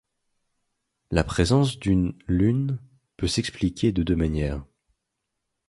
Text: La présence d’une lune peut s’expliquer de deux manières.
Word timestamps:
La 1.11 1.23
présence 1.23 1.77
d’une 1.77 2.17
lune 2.25 2.79
peut 3.17 3.27
s’expliquer 3.27 3.91
de 3.91 4.01
deux 4.01 4.15
manières. 4.15 4.65